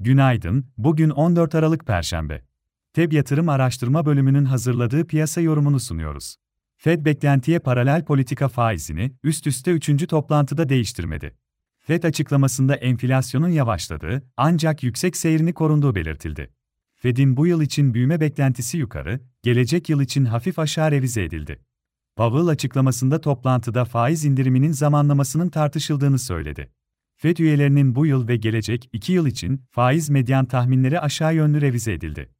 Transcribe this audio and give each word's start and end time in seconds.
Günaydın, 0.00 0.66
bugün 0.78 1.10
14 1.10 1.54
Aralık 1.54 1.86
Perşembe. 1.86 2.42
TEB 2.92 3.12
Yatırım 3.12 3.48
Araştırma 3.48 4.06
Bölümünün 4.06 4.44
hazırladığı 4.44 5.06
piyasa 5.06 5.40
yorumunu 5.40 5.80
sunuyoruz. 5.80 6.36
Fed 6.76 7.04
beklentiye 7.04 7.58
paralel 7.58 8.04
politika 8.04 8.48
faizini 8.48 9.12
üst 9.22 9.46
üste 9.46 9.70
üçüncü 9.70 10.06
toplantıda 10.06 10.68
değiştirmedi. 10.68 11.36
Fed 11.80 12.02
açıklamasında 12.02 12.76
enflasyonun 12.76 13.48
yavaşladığı 13.48 14.22
ancak 14.36 14.82
yüksek 14.82 15.16
seyrini 15.16 15.52
korunduğu 15.52 15.94
belirtildi. 15.94 16.50
Fed'in 16.94 17.36
bu 17.36 17.46
yıl 17.46 17.62
için 17.62 17.94
büyüme 17.94 18.20
beklentisi 18.20 18.78
yukarı, 18.78 19.20
gelecek 19.42 19.88
yıl 19.88 20.00
için 20.00 20.24
hafif 20.24 20.58
aşağı 20.58 20.90
revize 20.90 21.24
edildi. 21.24 21.60
Powell 22.16 22.46
açıklamasında 22.46 23.20
toplantıda 23.20 23.84
faiz 23.84 24.24
indiriminin 24.24 24.72
zamanlamasının 24.72 25.48
tartışıldığını 25.48 26.18
söyledi. 26.18 26.70
FED 27.18 27.36
üyelerinin 27.36 27.94
bu 27.94 28.06
yıl 28.06 28.28
ve 28.28 28.36
gelecek 28.36 28.88
2 28.92 29.12
yıl 29.12 29.26
için 29.26 29.62
faiz 29.70 30.10
medyan 30.10 30.44
tahminleri 30.44 31.00
aşağı 31.00 31.34
yönlü 31.34 31.60
revize 31.60 31.92
edildi. 31.92 32.30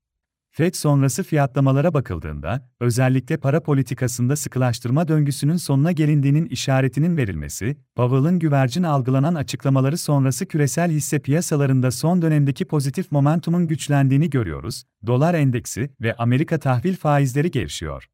FED 0.50 0.74
sonrası 0.74 1.22
fiyatlamalara 1.22 1.94
bakıldığında, 1.94 2.68
özellikle 2.80 3.36
para 3.36 3.62
politikasında 3.62 4.36
sıkılaştırma 4.36 5.08
döngüsünün 5.08 5.56
sonuna 5.56 5.92
gelindiğinin 5.92 6.46
işaretinin 6.46 7.16
verilmesi, 7.16 7.76
Powell'ın 7.94 8.38
güvercin 8.38 8.82
algılanan 8.82 9.34
açıklamaları 9.34 9.98
sonrası 9.98 10.46
küresel 10.46 10.90
hisse 10.90 11.18
piyasalarında 11.18 11.90
son 11.90 12.22
dönemdeki 12.22 12.64
pozitif 12.64 13.12
momentumun 13.12 13.66
güçlendiğini 13.66 14.30
görüyoruz, 14.30 14.82
dolar 15.06 15.34
endeksi 15.34 15.90
ve 16.00 16.14
Amerika 16.14 16.58
tahvil 16.58 16.96
faizleri 16.96 17.50
gevşiyor. 17.50 18.08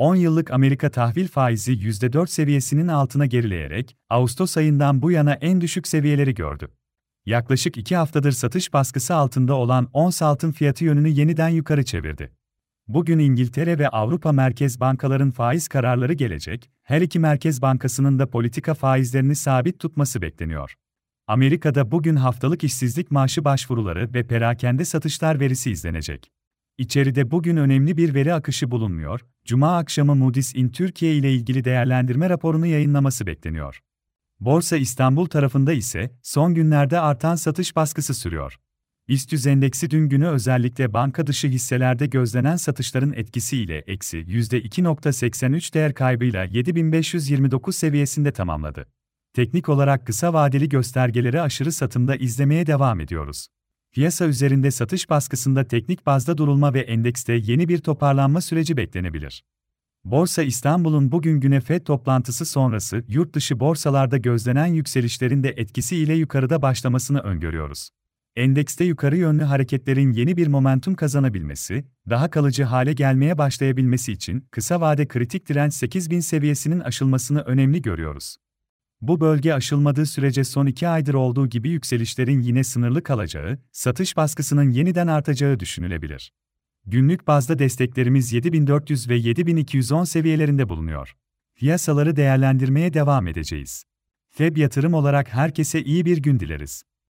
10 0.00 0.14
yıllık 0.14 0.50
Amerika 0.50 0.90
tahvil 0.90 1.28
faizi 1.28 1.72
%4 1.72 2.26
seviyesinin 2.26 2.88
altına 2.88 3.26
gerileyerek, 3.26 3.96
Ağustos 4.10 4.56
ayından 4.56 5.02
bu 5.02 5.10
yana 5.10 5.32
en 5.32 5.60
düşük 5.60 5.88
seviyeleri 5.88 6.34
gördü. 6.34 6.68
Yaklaşık 7.26 7.76
2 7.76 7.96
haftadır 7.96 8.32
satış 8.32 8.72
baskısı 8.72 9.14
altında 9.14 9.54
olan 9.54 9.88
ons 9.92 10.22
altın 10.22 10.52
fiyatı 10.52 10.84
yönünü 10.84 11.08
yeniden 11.08 11.48
yukarı 11.48 11.84
çevirdi. 11.84 12.32
Bugün 12.88 13.18
İngiltere 13.18 13.78
ve 13.78 13.88
Avrupa 13.88 14.32
Merkez 14.32 14.80
Bankaların 14.80 15.30
faiz 15.30 15.68
kararları 15.68 16.12
gelecek, 16.12 16.70
her 16.82 17.00
iki 17.00 17.18
merkez 17.18 17.62
bankasının 17.62 18.18
da 18.18 18.30
politika 18.30 18.74
faizlerini 18.74 19.34
sabit 19.34 19.78
tutması 19.78 20.22
bekleniyor. 20.22 20.74
Amerika'da 21.26 21.90
bugün 21.90 22.16
haftalık 22.16 22.64
işsizlik 22.64 23.10
maaşı 23.10 23.44
başvuruları 23.44 24.14
ve 24.14 24.26
perakende 24.26 24.84
satışlar 24.84 25.40
verisi 25.40 25.70
izlenecek. 25.70 26.30
İçeride 26.78 27.30
bugün 27.30 27.56
önemli 27.56 27.96
bir 27.96 28.14
veri 28.14 28.34
akışı 28.34 28.70
bulunmuyor, 28.70 29.20
Cuma 29.44 29.76
akşamı 29.76 30.14
Moody's 30.14 30.54
in 30.54 30.68
Türkiye 30.68 31.14
ile 31.14 31.32
ilgili 31.32 31.64
değerlendirme 31.64 32.30
raporunu 32.30 32.66
yayınlaması 32.66 33.26
bekleniyor. 33.26 33.80
Borsa 34.40 34.76
İstanbul 34.76 35.26
tarafında 35.26 35.72
ise 35.72 36.10
son 36.22 36.54
günlerde 36.54 37.00
artan 37.00 37.34
satış 37.34 37.76
baskısı 37.76 38.14
sürüyor. 38.14 38.56
İstüz 39.08 39.46
endeksi 39.46 39.90
dün 39.90 40.08
günü 40.08 40.28
özellikle 40.28 40.92
banka 40.92 41.26
dışı 41.26 41.48
hisselerde 41.48 42.06
gözlenen 42.06 42.56
satışların 42.56 43.12
etkisiyle 43.12 43.78
eksi 43.78 44.18
%2.83 44.18 45.74
değer 45.74 45.94
kaybıyla 45.94 46.44
7529 46.44 47.76
seviyesinde 47.76 48.32
tamamladı. 48.32 48.86
Teknik 49.34 49.68
olarak 49.68 50.06
kısa 50.06 50.32
vadeli 50.32 50.68
göstergeleri 50.68 51.40
aşırı 51.40 51.72
satımda 51.72 52.16
izlemeye 52.16 52.66
devam 52.66 53.00
ediyoruz. 53.00 53.48
Piyasa 53.92 54.26
üzerinde 54.26 54.70
satış 54.70 55.10
baskısında 55.10 55.64
teknik 55.64 56.06
bazda 56.06 56.38
durulma 56.38 56.74
ve 56.74 56.80
endekste 56.80 57.32
yeni 57.32 57.68
bir 57.68 57.78
toparlanma 57.78 58.40
süreci 58.40 58.76
beklenebilir. 58.76 59.44
Borsa 60.04 60.42
İstanbul'un 60.42 61.12
bugün 61.12 61.40
güne 61.40 61.60
FED 61.60 61.84
toplantısı 61.84 62.44
sonrası 62.44 63.04
yurt 63.08 63.34
dışı 63.34 63.60
borsalarda 63.60 64.16
gözlenen 64.16 64.66
yükselişlerin 64.66 65.42
de 65.42 65.48
etkisiyle 65.48 66.14
yukarıda 66.14 66.62
başlamasını 66.62 67.20
öngörüyoruz. 67.20 67.90
Endekste 68.36 68.84
yukarı 68.84 69.16
yönlü 69.16 69.42
hareketlerin 69.42 70.12
yeni 70.12 70.36
bir 70.36 70.46
momentum 70.46 70.94
kazanabilmesi, 70.94 71.84
daha 72.10 72.30
kalıcı 72.30 72.64
hale 72.64 72.92
gelmeye 72.92 73.38
başlayabilmesi 73.38 74.12
için 74.12 74.44
kısa 74.50 74.80
vade 74.80 75.08
kritik 75.08 75.48
direnç 75.48 75.74
8000 75.74 76.20
seviyesinin 76.20 76.80
aşılmasını 76.80 77.40
önemli 77.40 77.82
görüyoruz. 77.82 78.36
Bu 79.02 79.20
bölge 79.20 79.52
aşılmadığı 79.52 80.06
sürece 80.06 80.44
son 80.44 80.66
iki 80.66 80.88
aydır 80.88 81.14
olduğu 81.14 81.46
gibi 81.46 81.70
yükselişlerin 81.70 82.40
yine 82.40 82.64
sınırlı 82.64 83.02
kalacağı, 83.02 83.58
satış 83.72 84.16
baskısının 84.16 84.70
yeniden 84.70 85.06
artacağı 85.06 85.60
düşünülebilir. 85.60 86.32
Günlük 86.86 87.26
bazda 87.26 87.58
desteklerimiz 87.58 88.32
7400 88.32 89.08
ve 89.08 89.16
7210 89.16 90.04
seviyelerinde 90.04 90.68
bulunuyor. 90.68 91.16
Piyasaları 91.54 92.16
değerlendirmeye 92.16 92.94
devam 92.94 93.26
edeceğiz. 93.26 93.84
FEB 94.28 94.56
yatırım 94.56 94.94
olarak 94.94 95.28
herkese 95.28 95.82
iyi 95.82 96.04
bir 96.04 96.18
gün 96.18 96.40
dileriz. 96.40 96.82